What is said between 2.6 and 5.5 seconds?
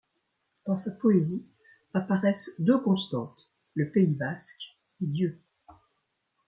constantes, le Pays basque et Dieu.